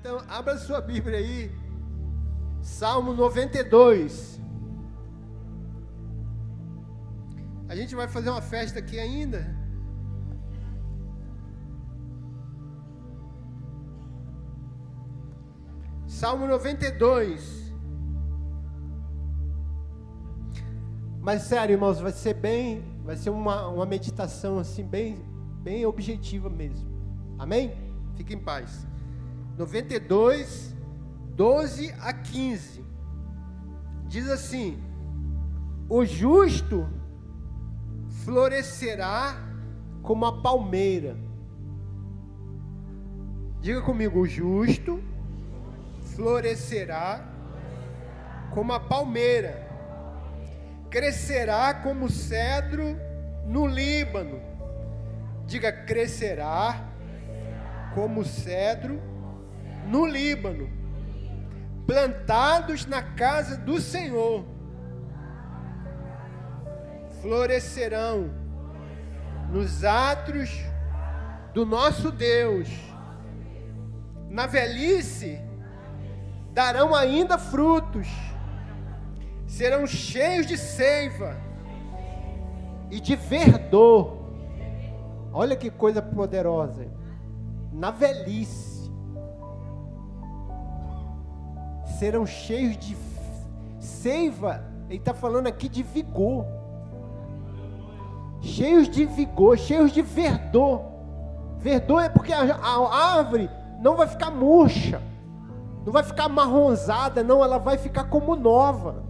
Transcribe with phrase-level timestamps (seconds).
[0.00, 1.52] Então, abra sua Bíblia aí.
[2.62, 4.40] Salmo 92.
[7.68, 9.54] A gente vai fazer uma festa aqui ainda.
[16.06, 17.74] Salmo 92.
[21.20, 25.22] Mas sério, irmãos, vai ser bem, vai ser uma, uma meditação assim bem,
[25.62, 26.88] bem objetiva mesmo.
[27.38, 27.74] Amém?
[28.16, 28.89] Fique em paz.
[29.60, 30.74] 92,
[31.36, 32.82] 12 a 15.
[34.06, 34.82] Diz assim:
[35.86, 36.88] O justo
[38.24, 39.36] florescerá
[40.02, 41.14] como a palmeira.
[43.60, 45.02] Diga comigo, o justo
[46.14, 47.28] florescerá
[48.54, 49.68] como a palmeira,
[50.88, 52.96] crescerá como o cedro
[53.44, 54.40] no Líbano.
[55.44, 56.88] Diga, crescerá
[57.94, 59.10] como o cedro
[59.90, 60.70] no Líbano,
[61.86, 64.44] plantados na casa do Senhor,
[67.20, 68.30] florescerão
[69.50, 70.50] nos atos
[71.52, 72.68] do nosso Deus.
[74.28, 75.40] Na velhice
[76.52, 78.06] darão ainda frutos,
[79.46, 81.36] serão cheios de seiva
[82.92, 84.20] e de verdor.
[85.32, 86.86] Olha que coisa poderosa.
[87.72, 88.69] Na velhice
[92.00, 92.96] serão cheios de
[93.78, 96.46] seiva, ele está falando aqui de vigor.
[98.40, 100.80] Cheios de vigor, cheios de verdor.
[101.58, 103.50] Verdor é porque a, a árvore
[103.82, 105.02] não vai ficar murcha,
[105.84, 109.02] não vai ficar marronzada, não, ela vai ficar como nova.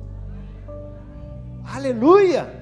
[1.73, 2.53] Aleluia!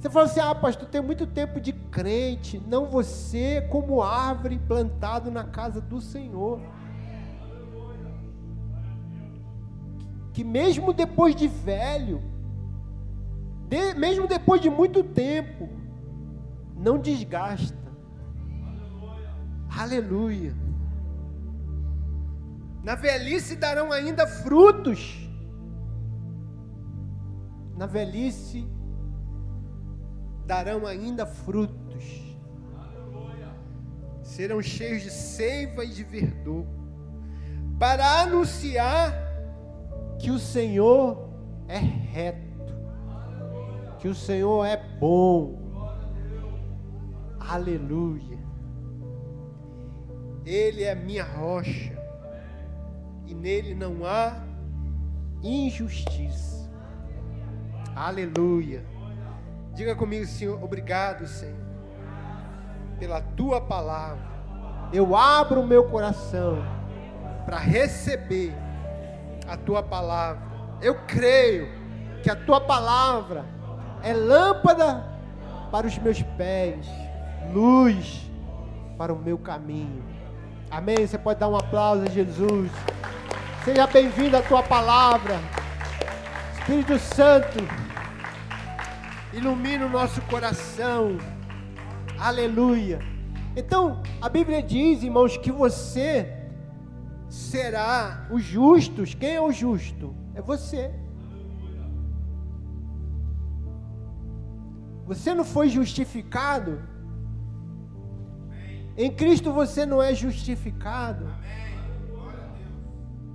[0.00, 2.60] Você fala assim: ah, pastor, tem muito tempo de crente.
[2.66, 6.60] Não você, como árvore plantado na casa do Senhor.
[10.34, 12.20] Que mesmo depois de velho,
[13.68, 15.68] de, mesmo depois de muito tempo,
[16.76, 17.78] não desgasta.
[19.70, 20.50] Aleluia.
[20.50, 20.56] Aleluia.
[22.82, 25.16] Na velhice darão ainda frutos.
[27.76, 28.68] Na velhice
[30.44, 32.36] darão ainda frutos.
[32.76, 33.54] Aleluia.
[34.20, 36.66] Serão cheios de seiva e de verdor.
[37.78, 39.23] Para anunciar
[40.24, 41.28] que o Senhor
[41.68, 42.74] é reto,
[43.98, 45.54] que o Senhor é bom.
[47.38, 48.38] Aleluia.
[50.46, 51.92] Ele é minha rocha
[53.26, 54.42] e nele não há
[55.42, 56.72] injustiça.
[57.94, 58.82] Aleluia.
[59.74, 61.66] Diga comigo, Senhor, obrigado, Senhor,
[62.98, 64.24] pela tua palavra.
[64.90, 66.64] Eu abro o meu coração
[67.44, 68.63] para receber
[69.48, 70.42] a tua palavra.
[70.80, 71.68] Eu creio
[72.22, 73.44] que a tua palavra
[74.02, 75.04] é lâmpada
[75.70, 76.86] para os meus pés,
[77.52, 78.30] luz
[78.96, 80.02] para o meu caminho.
[80.70, 81.06] Amém?
[81.06, 82.70] Você pode dar um aplauso a Jesus.
[83.64, 85.38] Seja bem-vindo à tua palavra.
[86.58, 87.58] Espírito Santo,
[89.32, 91.18] ilumina o nosso coração.
[92.18, 92.98] Aleluia.
[93.56, 96.33] Então, a Bíblia diz, irmãos, que você
[97.34, 99.12] será os justos.
[99.12, 100.14] Quem é o justo?
[100.34, 100.90] É você.
[105.04, 106.80] Você não foi justificado?
[108.96, 111.26] Em Cristo você não é justificado.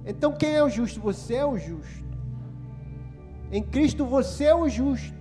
[0.05, 1.01] Então quem é o justo?
[1.01, 2.17] Você é o justo.
[3.51, 5.19] Em Cristo você é o justo.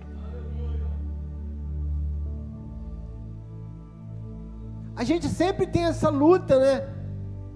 [4.95, 6.98] A gente sempre tem essa luta, né?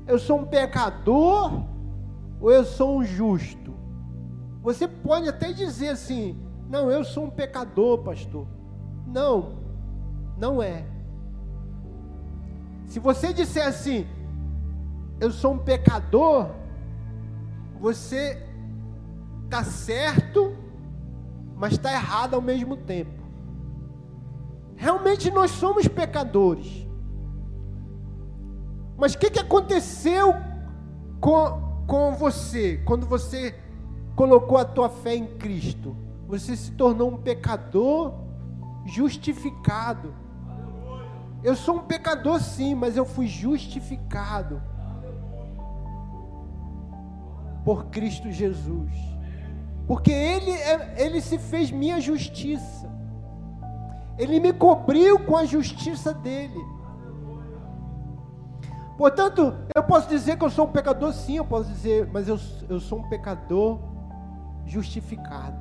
[0.08, 1.64] Eu sou um pecador
[2.40, 3.74] ou eu sou um justo?
[4.62, 6.38] Você pode até dizer assim:
[6.70, 8.48] não, eu sou um pecador, pastor.
[9.06, 9.58] Não,
[10.38, 10.86] não é.
[12.88, 14.08] Se você disser assim,
[15.20, 16.50] eu sou um pecador,
[17.80, 18.42] você
[19.46, 20.56] está certo,
[21.56, 23.24] mas está errado ao mesmo tempo.
[24.76, 26.88] Realmente nós somos pecadores.
[28.98, 30.36] Mas o que, que aconteceu
[31.20, 33.56] com, com você quando você
[34.16, 35.96] colocou a tua fé em Cristo?
[36.28, 38.14] Você se tornou um pecador
[38.86, 40.14] justificado.
[41.44, 44.62] Eu sou um pecador sim, mas eu fui justificado
[47.64, 48.92] por Cristo Jesus.
[49.88, 52.92] Porque ele, é, ele se fez minha justiça.
[54.18, 56.60] Ele me cobriu com a justiça dele.
[59.04, 62.40] Portanto, eu posso dizer que eu sou um pecador, sim, eu posso dizer, mas eu,
[62.70, 63.78] eu sou um pecador
[64.66, 65.60] justificado.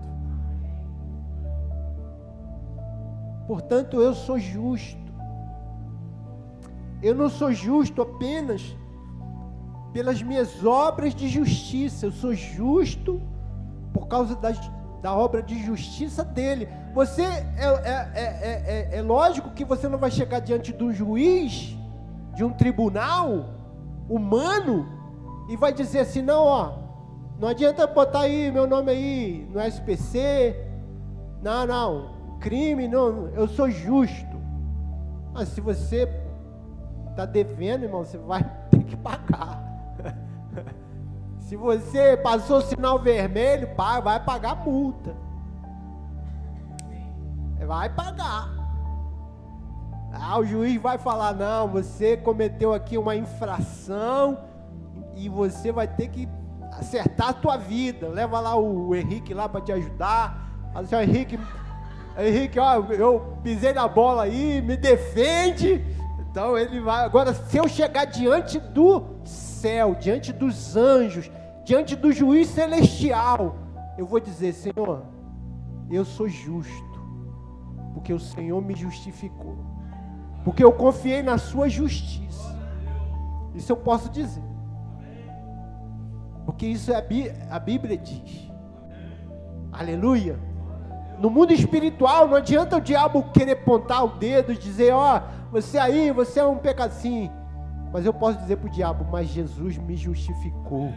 [3.48, 4.96] Portanto, eu sou justo.
[7.02, 8.76] Eu não sou justo apenas
[9.92, 13.20] pelas minhas obras de justiça, eu sou justo
[13.92, 14.56] por causa das,
[15.02, 16.68] da obra de justiça dele.
[16.94, 21.76] Você é, é, é, é, lógico que você não vai chegar diante um juiz,
[22.34, 23.46] de um tribunal
[24.08, 24.86] humano,
[25.48, 26.72] e vai dizer assim: não, ó,
[27.38, 30.56] não adianta botar aí meu nome aí no SPC,
[31.42, 34.40] não, não, crime, não, eu sou justo.
[35.32, 36.08] Mas se você
[37.10, 39.62] está devendo, irmão, você vai ter que pagar.
[41.38, 45.14] Se você passou o sinal vermelho, vai pagar multa.
[47.66, 48.61] Vai pagar.
[50.12, 54.38] Ah, o juiz vai falar: não, você cometeu aqui uma infração
[55.16, 56.28] e você vai ter que
[56.78, 58.08] acertar a tua vida.
[58.08, 60.70] Leva lá o Henrique lá para te ajudar.
[60.72, 61.38] Fala assim, Henrique,
[62.18, 65.84] Henrique, ó, eu pisei na bola aí, me defende.
[66.30, 67.04] Então ele vai.
[67.04, 71.30] Agora, se eu chegar diante do céu, diante dos anjos,
[71.64, 73.56] diante do juiz celestial,
[73.98, 75.04] eu vou dizer: Senhor,
[75.90, 77.00] eu sou justo,
[77.92, 79.56] porque o Senhor me justificou,
[80.44, 82.56] porque eu confiei na Sua justiça.
[83.54, 84.42] Isso eu posso dizer,
[86.44, 87.04] porque isso é
[87.50, 88.50] a Bíblia diz.
[89.72, 90.38] Aleluia.
[91.18, 95.50] No mundo espiritual, não adianta o diabo querer apontar o dedo e dizer: Ó, oh,
[95.52, 97.30] você aí, você é um pecadinho.
[97.92, 100.92] Mas eu posso dizer para o diabo: Mas Jesus me justificou.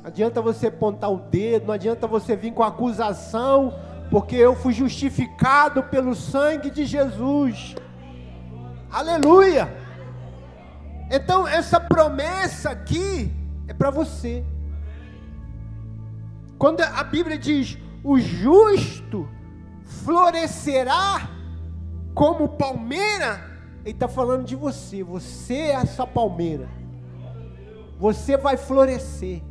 [0.00, 3.74] Não adianta você apontar o dedo, não adianta você vir com acusação,
[4.10, 7.74] porque eu fui justificado pelo sangue de Jesus.
[8.90, 9.68] Aleluia!
[11.10, 13.32] Então, essa promessa aqui
[13.66, 14.44] é para você.
[16.58, 19.28] Quando a Bíblia diz: o justo
[19.84, 21.30] florescerá
[22.14, 23.40] como palmeira,
[23.84, 25.02] ele está falando de você.
[25.02, 26.68] Você é essa palmeira.
[27.98, 29.42] Você vai florescer.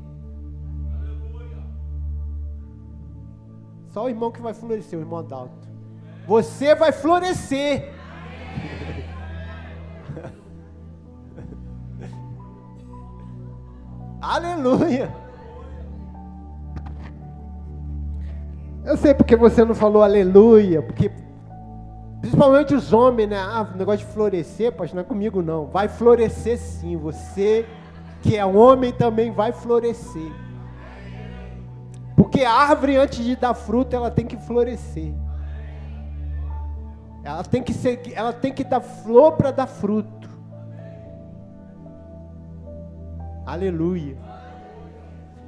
[3.97, 5.67] Só o irmão que vai florescer, o irmão Adalto.
[6.27, 7.91] Você vai florescer.
[14.21, 15.11] Aleluia.
[18.85, 21.11] Eu sei porque você não falou aleluia, porque
[22.21, 23.39] principalmente os homens, né?
[23.39, 25.65] Ah, o negócio de florescer, pastor, não é comigo não.
[25.65, 26.95] Vai florescer sim.
[26.97, 27.65] Você
[28.21, 30.46] que é homem também vai florescer.
[32.27, 35.13] Porque a árvore, antes de dar fruto, ela tem que florescer.
[37.23, 40.29] Ela tem que, ser, ela tem que dar flor para dar fruto.
[43.45, 44.17] Aleluia.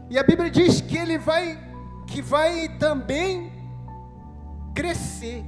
[0.10, 1.60] E a Bíblia diz que ele vai,
[2.08, 3.52] que vai também
[4.74, 5.44] crescer.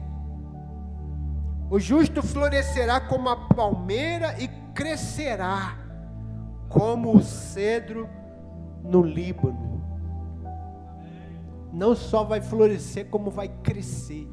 [1.70, 5.78] O justo florescerá como a palmeira e crescerá
[6.68, 8.10] como o cedro
[8.84, 9.71] no Líbano
[11.72, 14.28] não só vai florescer, como vai crescer.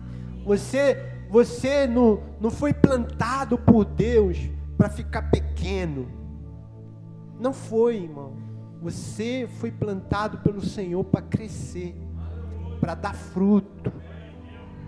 [0.45, 0.97] Você,
[1.31, 4.39] você não, não foi plantado por Deus
[4.77, 6.09] para ficar pequeno.
[7.39, 8.33] Não foi, irmão.
[8.81, 11.97] Você foi plantado pelo Senhor para crescer,
[12.81, 13.93] para dar fruto,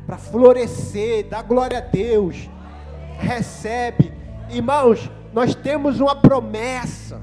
[0.07, 2.49] para florescer, dar glória a Deus.
[3.19, 4.13] Recebe,
[4.49, 7.21] irmãos, nós temos uma promessa.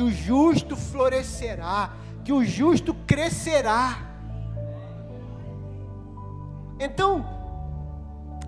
[0.00, 1.92] Que o justo florescerá,
[2.24, 3.98] que o justo crescerá.
[6.78, 7.22] Então,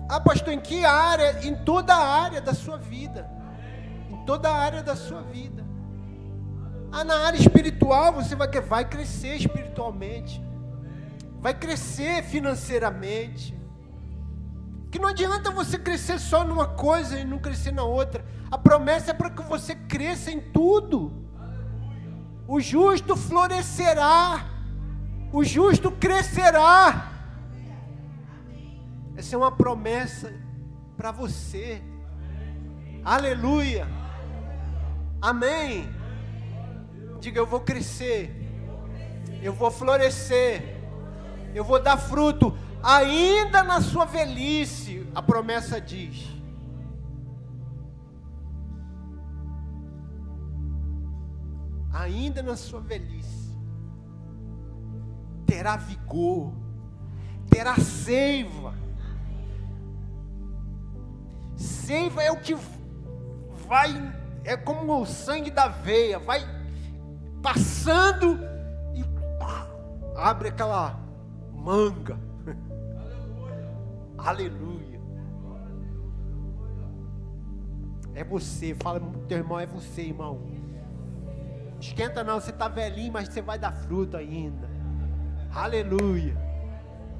[0.09, 1.47] ah, pastor, em que área?
[1.47, 3.29] Em toda a área da sua vida.
[4.09, 5.63] Em toda a área da sua vida.
[6.91, 10.43] Ah, na área espiritual você vai, vai crescer espiritualmente.
[11.39, 13.55] Vai crescer financeiramente.
[14.89, 18.25] Que não adianta você crescer só numa coisa e não crescer na outra.
[18.49, 21.21] A promessa é para que você cresça em tudo.
[22.53, 24.45] O justo florescerá.
[25.31, 27.11] O justo crescerá.
[29.17, 30.31] Essa é uma promessa
[30.95, 31.81] para você.
[33.03, 33.87] Aleluia.
[35.19, 35.89] Amém.
[37.19, 38.31] Diga, eu vou crescer.
[39.41, 40.79] Eu vou florescer.
[41.55, 42.55] Eu vou dar fruto.
[42.83, 46.29] Ainda na sua velhice, a promessa diz.
[52.03, 53.57] Ainda na sua velhice,
[55.45, 56.53] terá vigor,
[57.49, 58.73] terá seiva.
[61.55, 62.55] seiva é o que
[63.67, 63.91] vai,
[64.43, 66.41] é como o sangue da veia, vai
[67.41, 68.39] passando
[68.93, 69.03] e
[70.15, 70.99] abre aquela
[71.53, 72.19] manga.
[74.17, 75.01] Aleluia.
[78.15, 80.62] É você, fala teu irmão, é você, irmão.
[81.83, 84.69] Esquenta não, você está velhinho, mas você vai dar fruto ainda.
[85.53, 86.33] Aleluia.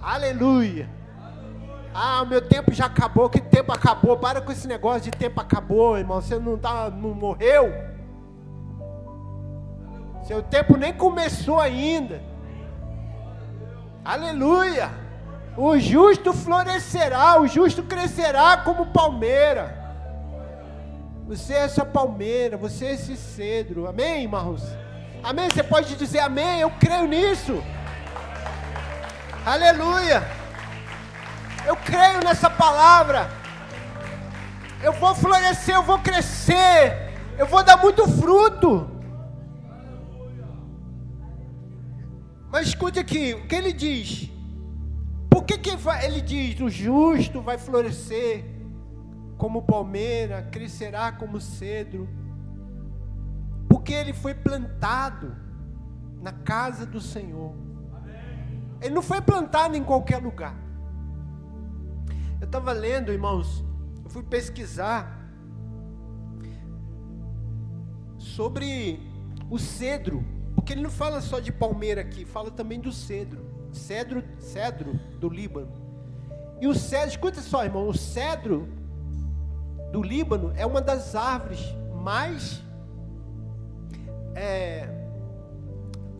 [0.02, 0.90] Aleluia.
[1.94, 3.30] Ah, o meu tempo já acabou.
[3.30, 4.18] Que tempo acabou?
[4.18, 6.22] Para com esse negócio de tempo acabou, irmão.
[6.22, 7.74] Você não, tá, não morreu?
[10.24, 12.22] Seu tempo nem começou ainda.
[14.04, 14.90] Aleluia.
[15.58, 19.83] O justo florescerá, o justo crescerá como palmeira.
[21.28, 23.88] Você é essa palmeira, você é esse cedro.
[23.88, 24.62] Amém, irmãos?
[25.24, 25.50] Amém?
[25.50, 26.60] Você pode dizer amém?
[26.60, 27.64] Eu creio nisso.
[29.46, 30.22] Aleluia.
[31.66, 33.30] Eu creio nessa palavra.
[34.82, 37.14] Eu vou florescer, eu vou crescer.
[37.38, 38.90] Eu vou dar muito fruto.
[42.52, 44.30] Mas escute aqui, o que ele diz?
[45.30, 45.70] Por que, que
[46.04, 48.53] ele diz: o justo vai florescer
[49.38, 52.08] como palmeira, crescerá como cedro?
[53.68, 55.36] Porque ele foi plantado
[56.22, 57.54] na casa do Senhor.
[58.82, 60.56] Ele não foi plantado em qualquer lugar.
[62.40, 63.64] Eu estava lendo, irmãos,
[64.04, 65.20] eu fui pesquisar
[68.18, 69.00] sobre
[69.50, 70.24] o cedro,
[70.56, 75.30] porque ele não fala só de palmeira aqui, fala também do cedro, cedro, cedro do
[75.30, 75.72] Líbano.
[76.60, 78.68] E o cedro, escuta só, irmão, o cedro
[79.94, 82.64] do Líbano é uma das árvores mais
[84.34, 84.90] é,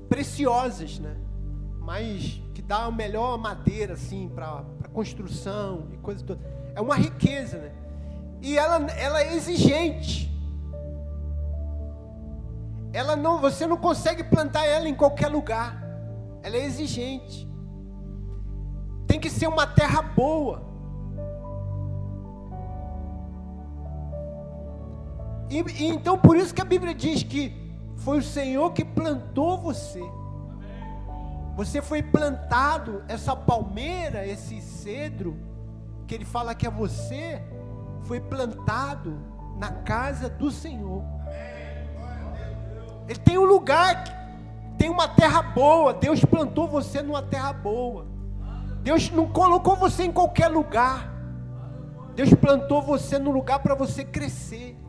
[0.08, 1.18] preciosas, né?
[1.80, 4.64] Mais que dá a melhor madeira assim para
[4.94, 6.40] construção e coisa toda.
[6.76, 7.72] É uma riqueza, né?
[8.44, 10.32] E ela, ela é exigente.
[12.94, 15.84] Ela não, você não consegue plantar ela em qualquer lugar.
[16.44, 17.50] Ela é exigente.
[19.08, 20.73] Tem que ser uma terra boa.
[25.54, 27.56] E, e então por isso que a Bíblia diz que
[27.98, 30.02] foi o Senhor que plantou você.
[31.56, 35.38] Você foi plantado, essa palmeira, esse cedro,
[36.08, 37.40] que ele fala que é você,
[38.02, 39.20] foi plantado
[39.60, 41.04] na casa do Senhor.
[43.08, 44.04] Ele tem um lugar,
[44.80, 45.94] tem uma terra boa.
[45.94, 48.08] Deus plantou você numa terra boa.
[48.82, 51.14] Deus não colocou você em qualquer lugar.
[52.16, 54.83] Deus plantou você num lugar para você crescer.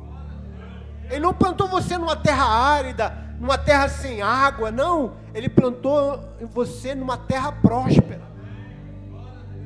[1.11, 5.17] Ele não plantou você numa terra árida, numa terra sem água, não.
[5.35, 6.21] Ele plantou
[6.51, 8.23] você numa terra próspera.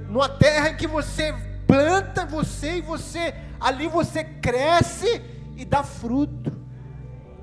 [0.09, 1.35] Numa terra em que você
[1.67, 5.23] planta você e você ali você cresce
[5.57, 6.53] e dá fruto.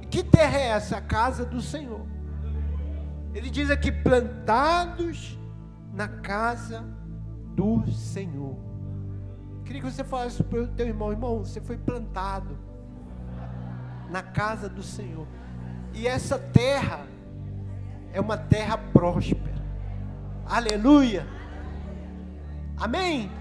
[0.01, 0.97] E que terra é essa?
[0.97, 2.01] A casa do Senhor.
[3.33, 5.37] Ele diz aqui plantados
[5.93, 6.83] na casa
[7.53, 8.57] do Senhor.
[9.63, 12.57] Queria que você falasse para o teu irmão, irmão, você foi plantado
[14.09, 15.27] na casa do Senhor.
[15.93, 17.07] E essa terra
[18.13, 19.55] é uma terra próspera.
[20.45, 21.25] Aleluia.
[22.77, 23.31] Amém?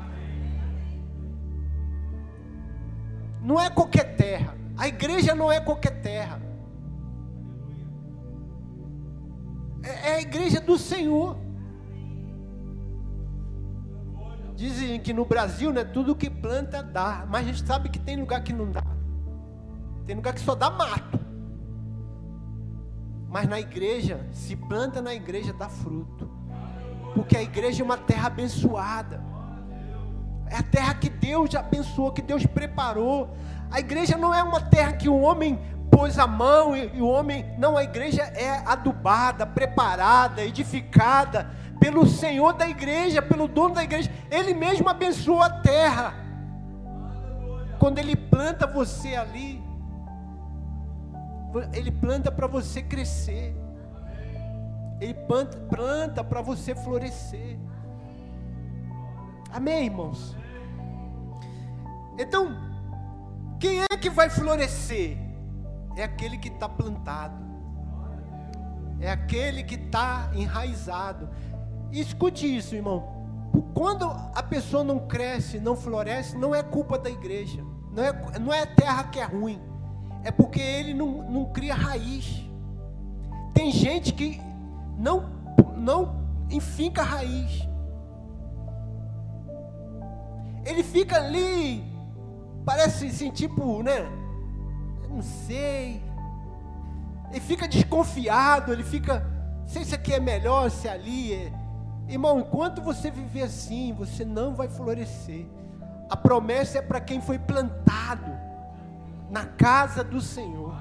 [3.42, 4.54] Não é qualquer terra.
[4.76, 6.40] A igreja não é qualquer terra.
[9.83, 11.37] É, é a igreja do Senhor.
[14.56, 18.16] Dizem que no Brasil, né, tudo que planta dá, mas a gente sabe que tem
[18.16, 18.93] lugar que não dá.
[20.06, 21.18] Tem lugar que só dá mato.
[23.28, 26.30] Mas na igreja, se planta na igreja, dá fruto.
[27.14, 29.23] Porque a igreja é uma terra abençoada.
[30.46, 33.34] É a terra que Deus abençoou, que Deus preparou.
[33.70, 35.58] A igreja não é uma terra que o homem
[35.90, 37.46] pôs a mão e, e o homem.
[37.58, 44.12] Não, a igreja é adubada, preparada, edificada pelo Senhor da igreja, pelo dono da igreja.
[44.30, 46.14] Ele mesmo abençoou a terra.
[47.78, 49.63] Quando ele planta você ali,
[51.73, 53.54] ele planta para você crescer.
[55.00, 55.14] Ele
[55.68, 57.58] planta, para você florescer.
[59.52, 60.37] Amém, irmãos?
[62.18, 62.56] Então,
[63.61, 65.18] quem é que vai florescer?
[65.96, 67.44] É aquele que está plantado,
[69.00, 71.28] é aquele que está enraizado.
[71.92, 73.12] E escute isso, irmão.
[73.75, 78.52] Quando a pessoa não cresce, não floresce, não é culpa da igreja, não é, não
[78.52, 79.74] é a terra que é ruim
[80.25, 82.43] é porque ele não, não cria raiz.
[83.52, 84.40] Tem gente que
[84.99, 85.31] não,
[85.76, 87.69] não enfinca raiz.
[90.64, 91.95] Ele fica ali
[92.64, 94.00] parece assim, tipo, né?
[95.09, 96.02] Não sei.
[97.31, 99.26] Ele fica desconfiado, ele fica,
[99.66, 101.52] sei se aqui é melhor, se ali é.
[102.09, 105.47] Irmão, enquanto você viver assim, você não vai florescer.
[106.11, 108.43] A promessa é para quem foi plantado
[109.34, 110.76] na casa do Senhor.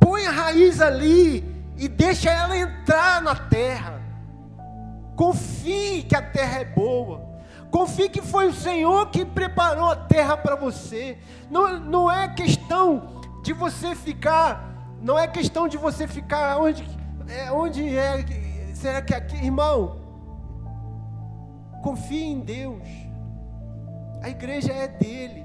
[0.00, 1.44] Põe a raiz ali
[1.76, 4.02] e deixa ela entrar na terra.
[5.14, 7.28] Confie que a terra é boa.
[7.70, 11.16] Confie que foi o Senhor que preparou a terra para você.
[11.48, 16.84] Não, não é questão de você ficar, não é questão de você ficar onde
[17.28, 18.24] é, onde é,
[18.74, 20.00] será que aqui, irmão?
[21.84, 23.07] Confie em Deus.
[24.22, 25.44] A igreja é dele.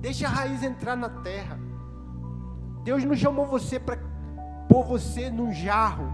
[0.00, 1.58] Deixa a raiz entrar na terra.
[2.82, 3.98] Deus não chamou você para
[4.68, 6.06] pôr você num jarro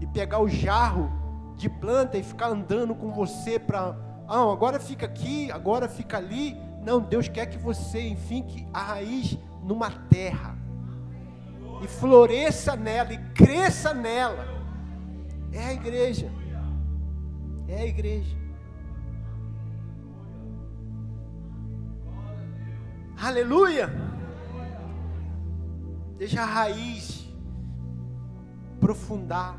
[0.00, 1.10] e pegar o jarro
[1.56, 3.96] de planta e ficar andando com você para,
[4.28, 6.56] ah, agora fica aqui, agora fica ali.
[6.84, 10.56] Não, Deus quer que você, enfim, que a raiz numa terra
[11.82, 14.46] e floresça nela e cresça nela.
[15.52, 16.30] É a igreja.
[17.72, 18.36] É a igreja.
[23.18, 23.88] Aleluia.
[26.18, 27.26] Deixa a raiz
[28.78, 29.58] profundar.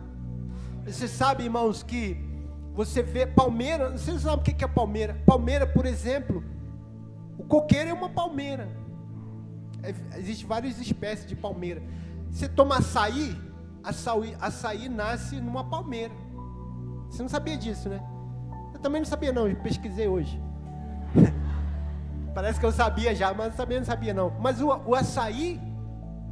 [0.86, 2.15] Você sabe, irmãos, que
[2.75, 5.20] você vê palmeira, você sabe o que é palmeira?
[5.25, 6.43] Palmeira, por exemplo,
[7.36, 8.70] o coqueiro é uma palmeira.
[9.82, 11.82] É, Existem várias espécies de palmeira.
[12.29, 13.36] Você toma açaí,
[13.84, 16.23] açaí, açaí nasce numa palmeira.
[17.13, 18.01] Você não sabia disso, né?
[18.74, 20.41] Eu também não sabia não, eu pesquisei hoje.
[22.34, 24.32] Parece que eu sabia já, mas também não sabia não.
[24.39, 25.62] Mas o, o açaí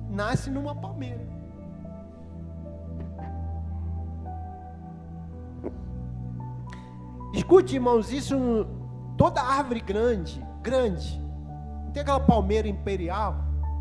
[0.10, 1.22] nasce numa palmeira.
[7.36, 8.66] Escute, irmãos, isso
[9.16, 11.22] toda árvore grande, grande,
[11.94, 13.36] tem aquela palmeira imperial,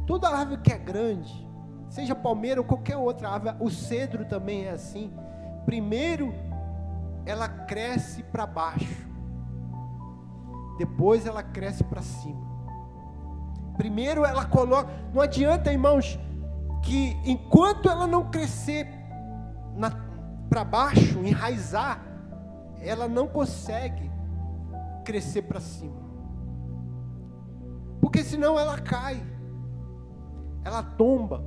[0.07, 1.49] toda árvore que é grande,
[1.89, 5.11] seja palmeira ou qualquer outra árvore, o cedro também é assim.
[5.65, 6.50] Primeiro
[7.25, 9.09] ela cresce para baixo,
[10.79, 12.49] depois ela cresce para cima.
[13.77, 14.91] Primeiro ela coloca.
[15.13, 16.19] Não adianta, irmãos,
[16.83, 18.87] que enquanto ela não crescer
[20.49, 22.01] para baixo, enraizar,
[22.81, 24.11] ela não consegue
[25.05, 26.01] crescer para cima.
[28.01, 29.23] Porque senão ela cai,
[30.65, 31.45] ela tomba.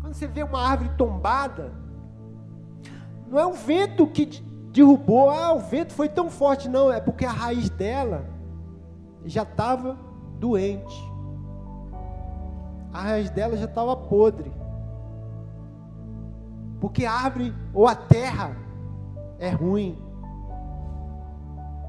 [0.00, 1.72] Quando você vê uma árvore tombada,
[3.26, 4.26] não é o vento que
[4.72, 8.24] derrubou, ah, o vento foi tão forte, não, é porque a raiz dela
[9.24, 9.96] já estava
[10.38, 11.14] doente.
[12.92, 14.52] A raiz dela já estava podre.
[16.80, 18.56] Porque a árvore ou a terra
[19.38, 19.98] é ruim.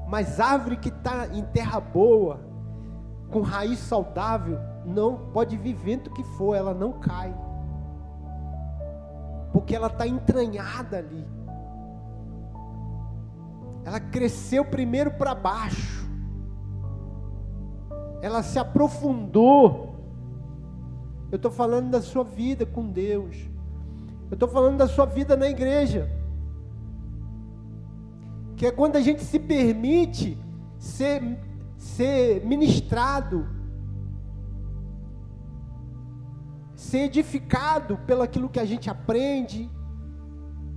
[0.08, 2.40] Mas árvore que está em terra boa,
[3.30, 7.34] com raiz saudável, não pode vir vento que for, ela não cai.
[9.56, 11.26] Porque ela está entranhada ali.
[13.84, 16.06] Ela cresceu primeiro para baixo
[18.26, 19.94] ela se aprofundou.
[21.30, 23.36] Eu estou falando da sua vida com Deus.
[24.30, 26.10] Eu estou falando da sua vida na igreja.
[28.56, 30.38] Que é quando a gente se permite
[30.78, 31.22] ser,
[31.76, 33.46] ser ministrado,
[36.86, 39.70] ser edificado pelo aquilo que a gente aprende,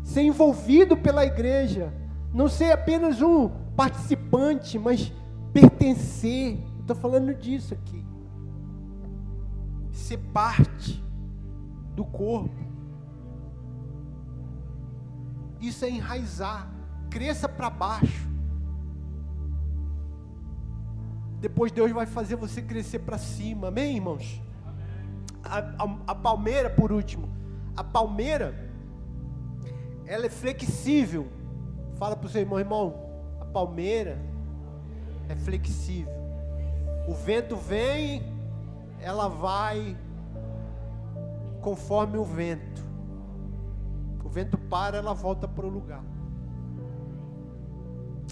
[0.04, 1.94] ser envolvido pela igreja,
[2.34, 5.14] não ser apenas um participante, mas
[5.54, 8.04] pertencer estou falando disso aqui.
[9.92, 11.04] Ser parte
[11.96, 12.68] do corpo.
[15.62, 16.72] Isso é enraizar.
[17.10, 18.28] Cresça para baixo.
[21.40, 23.68] Depois Deus vai fazer você crescer para cima.
[23.68, 24.42] Amém, irmãos?
[25.44, 27.30] A, a, a palmeira, por último.
[27.76, 28.54] A palmeira,
[30.06, 31.28] ela é flexível.
[31.96, 32.96] Fala para o seu irmão, irmão.
[33.40, 34.18] A palmeira
[35.28, 36.14] é flexível.
[37.08, 38.24] O vento vem,
[39.02, 39.98] ela vai
[41.62, 42.84] conforme o vento.
[44.24, 46.04] O vento para, ela volta para o lugar.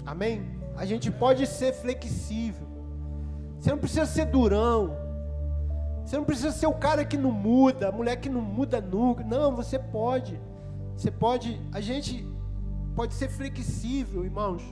[0.06, 0.46] Amém?
[0.76, 2.66] A gente pode ser flexível.
[3.58, 4.96] Você não precisa ser durão.
[6.08, 9.22] Você não precisa ser o cara que não muda, a mulher que não muda nunca.
[9.22, 10.40] Não, você pode.
[10.96, 11.60] Você pode.
[11.70, 12.26] A gente
[12.96, 14.62] pode ser flexível, irmãos,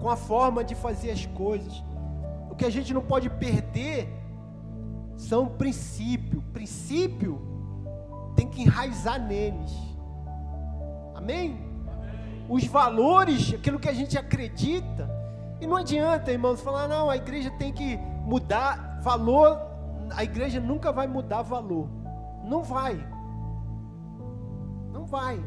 [0.00, 1.84] com a forma de fazer as coisas.
[2.50, 4.08] O que a gente não pode perder
[5.16, 6.42] são princípio.
[6.52, 7.40] Princípio
[8.34, 9.72] tem que enraizar neles.
[11.14, 11.70] Amém?
[12.48, 15.08] os valores, aquilo que a gente acredita.
[15.60, 19.71] E não adianta, irmãos, falar, não, a igreja tem que mudar valor.
[20.14, 21.88] A igreja nunca vai mudar valor.
[22.44, 23.04] Não vai.
[24.92, 25.42] Não vai.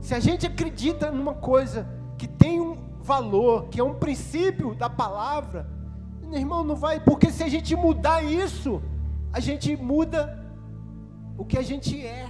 [0.00, 1.88] Se a gente acredita numa coisa
[2.18, 5.68] que tem um valor, que é um princípio da palavra,
[6.32, 8.82] irmão, não vai, porque se a gente mudar isso,
[9.32, 10.40] a gente muda
[11.36, 12.28] o que a gente é.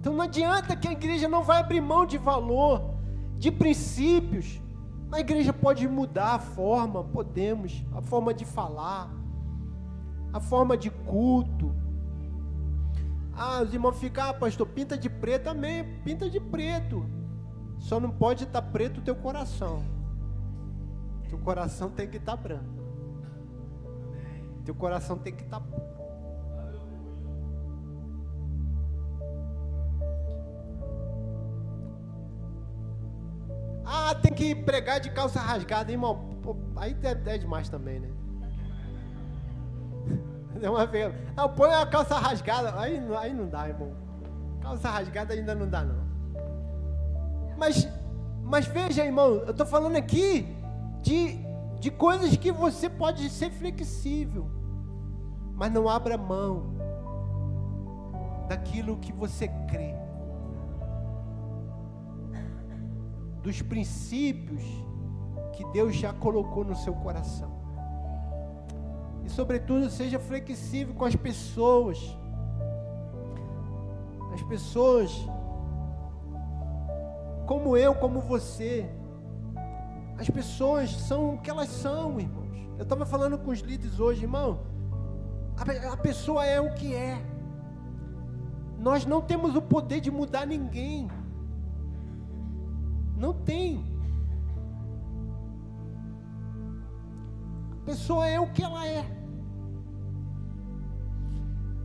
[0.00, 2.94] Então não adianta que a igreja não vai abrir mão de valor,
[3.34, 4.60] de princípios.
[5.10, 9.10] A igreja pode mudar a forma, podemos, a forma de falar,
[10.32, 11.74] a forma de culto.
[13.32, 17.04] Ah, os irmãos ficam, ah, pastor, pinta de preto, amém, pinta de preto.
[17.78, 19.84] Só não pode estar preto o teu coração.
[21.28, 22.76] Teu coração tem que estar branco.
[24.64, 25.60] Teu coração tem que estar
[34.06, 36.38] Ah, tem que pregar de calça rasgada, irmão.
[36.40, 38.08] Pô, aí é, é, demais também, né?
[40.62, 41.12] É uma vez.
[41.36, 42.80] Não, põe a calça rasgada.
[42.80, 43.92] Aí, aí não dá, irmão.
[44.60, 46.06] Calça rasgada ainda não dá, não.
[47.58, 47.88] Mas,
[48.44, 50.56] mas veja, irmão, eu estou falando aqui
[51.02, 51.44] de,
[51.80, 54.48] de coisas que você pode ser flexível.
[55.52, 56.76] Mas não abra mão
[58.48, 60.05] daquilo que você crê.
[63.46, 64.64] Dos princípios
[65.52, 67.48] que Deus já colocou no seu coração.
[69.24, 71.96] E, sobretudo, seja flexível com as pessoas.
[74.34, 75.12] As pessoas,
[77.46, 78.90] como eu, como você,
[80.18, 82.58] as pessoas são o que elas são, irmãos.
[82.76, 84.58] Eu estava falando com os líderes hoje, irmão.
[85.92, 87.24] A, pessoa é o que é.
[88.76, 91.08] Nós não temos o poder de mudar ninguém.
[93.16, 93.84] Não tem.
[97.72, 99.04] A pessoa é o que ela é.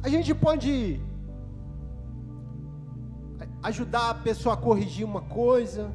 [0.03, 0.99] A gente pode
[3.63, 5.91] ajudar a pessoa a corrigir uma coisa,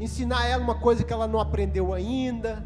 [0.00, 2.64] ensinar ela uma coisa que ela não aprendeu ainda,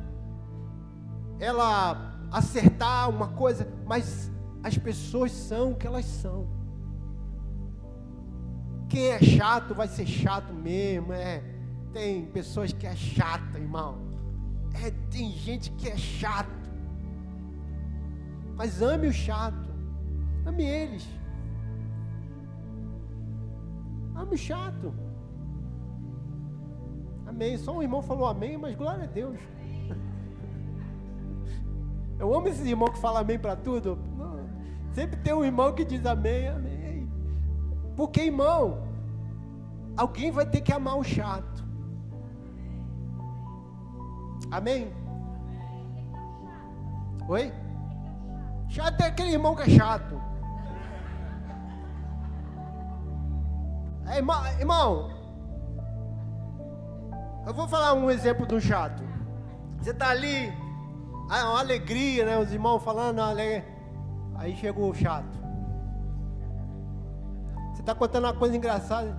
[1.40, 4.30] ela acertar uma coisa, mas
[4.62, 6.62] as pessoas são o que elas são.
[8.92, 11.42] Quem é chato vai ser chato mesmo, é.
[11.94, 13.96] Tem pessoas que é chata, irmão.
[14.85, 16.70] É, tem gente que é chato.
[18.55, 19.72] Mas ame o chato.
[20.44, 21.09] Ame eles.
[24.14, 24.92] Ame o chato.
[27.26, 27.57] Amém.
[27.57, 29.38] Só um irmão falou amém, mas glória a Deus.
[32.20, 33.98] Eu amo esses irmãos que falam amém para tudo.
[34.92, 36.71] Sempre tem um irmão que diz amém, amém.
[37.96, 38.78] Porque, irmão,
[39.96, 41.64] alguém vai ter que amar o chato.
[44.50, 44.92] Amém?
[47.28, 47.52] Oi?
[48.68, 50.20] Chato é aquele irmão que é chato.
[54.07, 55.11] É, irmão,
[57.46, 59.02] eu vou falar um exemplo do chato.
[59.78, 60.52] Você está ali,
[61.31, 62.38] ah, uma alegria, né?
[62.38, 63.20] Os irmãos falando,
[64.37, 65.41] aí chegou o chato.
[67.82, 69.12] Você está contando uma coisa engraçada.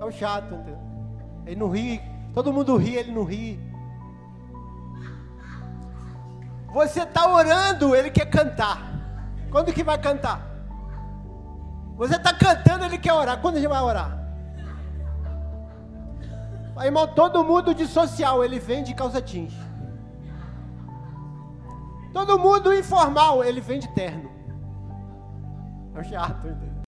[0.00, 0.78] É o chato, entendeu?
[1.44, 2.00] Ele não ri.
[2.32, 3.60] Todo mundo ri, ele não ri.
[6.72, 8.80] Você está orando, ele quer cantar.
[9.50, 10.40] Quando que vai cantar?
[11.98, 13.38] Você está cantando, ele quer orar.
[13.42, 14.18] Quando a gente vai orar?
[16.82, 19.67] Irmão, todo mundo de social, ele vem de calça jeans.
[22.12, 24.30] Todo mundo informal, ele vem de terno.
[25.94, 26.78] É o chato, entendeu?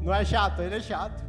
[0.00, 1.24] Não é chato, ele é chato.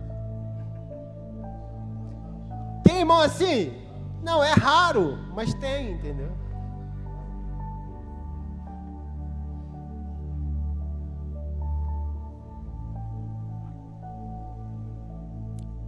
[2.83, 3.73] Tem irmão assim?
[4.21, 6.31] Não, é raro, mas tem, entendeu?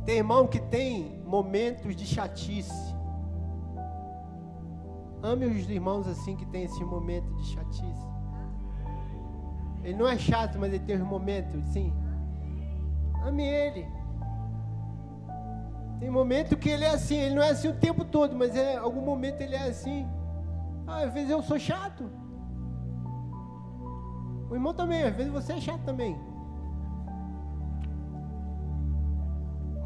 [0.05, 2.95] Tem irmão que tem momentos de chatice.
[5.21, 8.07] Ame os irmãos assim que tem esse momento de chatice.
[9.83, 11.93] Ele não é chato, mas ele tem os momentos, sim.
[13.23, 13.87] Ame ele.
[15.99, 18.77] Tem momento que ele é assim, ele não é assim o tempo todo, mas é
[18.77, 20.07] algum momento ele é assim.
[20.87, 22.09] Ah, às vezes eu sou chato.
[24.49, 26.17] O irmão também, às vezes você é chato também.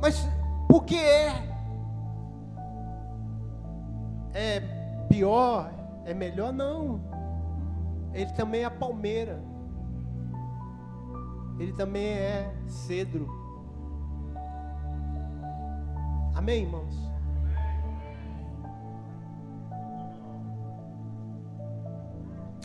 [0.02, 0.26] Mas
[0.74, 1.30] porque é
[4.34, 4.60] é
[5.08, 5.72] pior,
[6.04, 7.00] é melhor não.
[8.12, 9.40] Ele também é palmeira.
[11.60, 13.28] Ele também é cedro.
[16.34, 16.96] Amém, irmãos?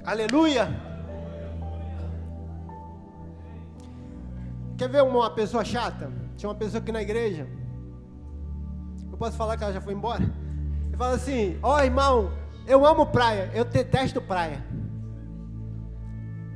[0.03, 0.66] Aleluia!
[4.79, 6.11] Quer ver uma pessoa chata?
[6.38, 7.67] Tinha uma pessoa aqui na igreja.
[9.18, 10.22] Eu posso falar que ela já foi embora?
[10.22, 12.31] Ele fala assim: Ó oh, irmão,
[12.64, 14.64] eu amo praia, eu detesto praia.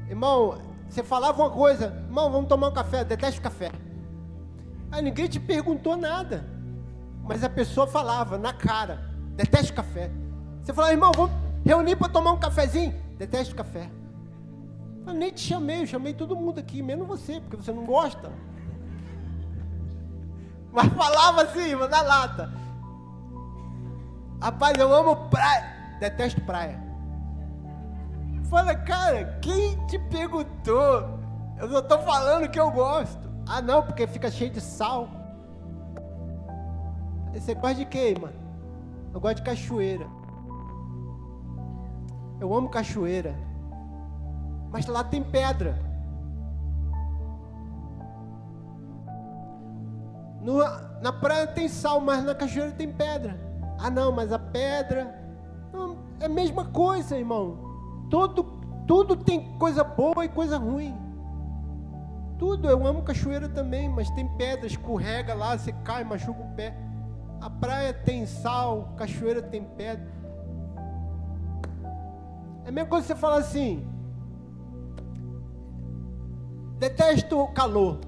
[0.09, 3.72] Irmão, você falava uma coisa, irmão, vamos tomar um café, eu detesto café.
[4.92, 6.46] Aí ninguém te perguntou nada.
[7.25, 10.09] Mas a pessoa falava na cara, detesto café.
[10.62, 11.33] Você falava, irmão, vamos
[11.64, 12.94] reunir para tomar um cafezinho?
[13.18, 13.90] Detesto café.
[15.05, 18.31] Eu nem te chamei, eu chamei todo mundo aqui, menos você, porque você não gosta.
[20.72, 22.50] Mas falava assim, na lata.
[24.40, 25.70] Rapaz, eu amo praia.
[26.00, 26.82] Detesto praia.
[28.48, 31.20] Fala, cara, quem te perguntou?
[31.58, 33.30] Eu não estou falando que eu gosto.
[33.46, 35.08] Ah, não, porque fica cheio de sal.
[37.32, 38.35] Você gosta de quê, mano?
[39.14, 40.06] Eu gosto de cachoeira.
[42.40, 43.35] Eu amo cachoeira.
[44.70, 45.78] Mas lá tem pedra.
[50.42, 50.59] No,
[51.00, 53.38] na praia tem sal, mas na cachoeira tem pedra.
[53.78, 55.14] Ah, não, mas a pedra.
[55.72, 57.59] Não, é a mesma coisa, irmão.
[58.11, 58.42] Todo,
[58.87, 60.96] tudo tem coisa boa e coisa ruim.
[62.38, 66.76] Tudo, eu amo cachoeira também, mas tem pedra, escorrega lá, você cai, machuca o pé.
[67.40, 70.11] A praia tem sal, cachoeira tem pedra.
[72.64, 73.87] É a mesma coisa você falar assim:
[76.78, 78.00] detesto o calor.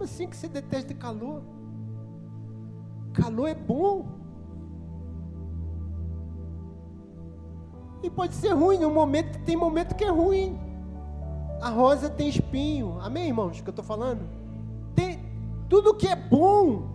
[0.00, 1.42] Como assim que você detesta calor?
[3.12, 4.06] Calor é bom.
[8.02, 10.58] E pode ser ruim, momento tem momento que é ruim.
[11.60, 12.98] A rosa tem espinho.
[13.02, 13.60] Amém, irmãos?
[13.60, 14.26] Que eu estou falando.
[14.94, 15.22] Tem
[15.68, 16.88] tudo que é bom.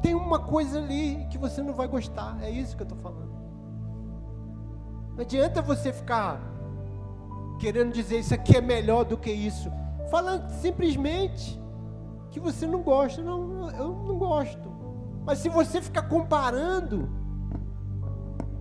[0.00, 2.38] Tem uma coisa ali que você não vai gostar.
[2.42, 3.36] É isso que eu estou falando.
[5.14, 6.40] Não adianta você ficar
[7.60, 9.70] querendo dizer isso aqui é melhor do que isso
[10.10, 11.60] falando simplesmente
[12.30, 13.22] que você não gosta.
[13.22, 14.70] Não, eu não gosto.
[15.24, 17.08] Mas se você ficar comparando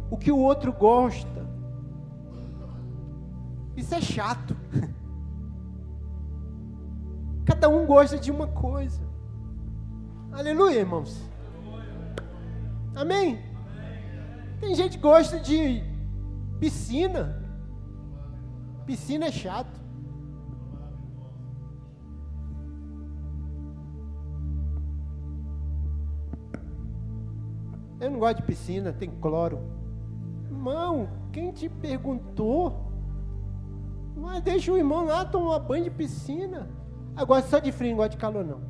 [0.09, 1.45] o que o outro gosta,
[3.75, 4.55] isso é chato.
[7.45, 9.01] Cada um gosta de uma coisa.
[10.31, 11.21] Aleluia, irmãos.
[12.95, 13.39] Amém?
[14.59, 15.83] Tem gente que gosta de
[16.59, 17.43] piscina.
[18.85, 19.84] Piscina é chato.
[28.05, 29.59] Eu não gosto de piscina, tem cloro.
[30.43, 32.91] Irmão, quem te perguntou?
[34.15, 36.69] Mas deixa o irmão lá tomar banho de piscina.
[37.15, 38.61] Agora só de frio, não gosta de calor não.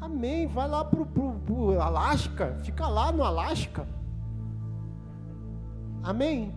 [0.00, 0.46] Amém.
[0.46, 2.56] Vai lá pro, pro, pro Alasca.
[2.62, 3.86] Fica lá no Alasca.
[6.02, 6.54] Amém?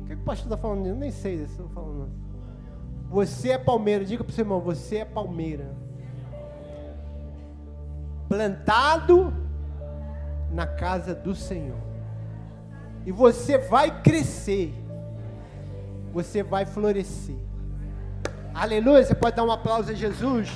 [0.00, 0.84] O que, que o pastor está falando?
[0.84, 2.12] Eu nem sei se estou falando.
[3.08, 4.04] Você é palmeira.
[4.04, 5.83] Diga para o seu irmão, você é palmeira
[8.34, 9.32] plantado
[10.50, 11.78] na casa do Senhor.
[13.06, 14.74] E você vai crescer.
[16.12, 17.36] Você vai florescer.
[18.52, 19.04] Aleluia.
[19.04, 20.50] Você pode dar um aplauso a Jesus?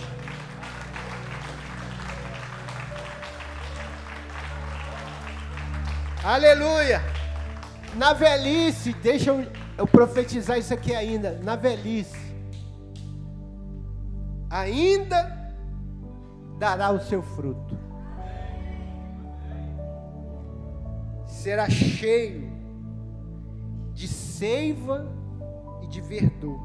[6.25, 7.01] Aleluia.
[7.95, 11.39] Na velhice, deixa eu, eu profetizar isso aqui ainda.
[11.45, 12.35] Na velhice,
[14.51, 15.38] ainda
[16.59, 17.79] dará o seu fruto.
[21.27, 22.51] Será cheio
[23.95, 25.07] de seiva
[25.83, 26.59] e de verdor,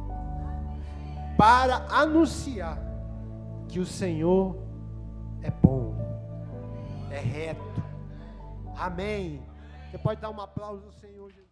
[1.38, 2.77] para anunciar
[3.67, 4.56] que o Senhor
[5.41, 5.95] é bom,
[7.12, 7.84] é reto.
[8.75, 9.41] Amém.
[9.89, 11.43] Você pode dar um aplauso ao Senhor Jesus.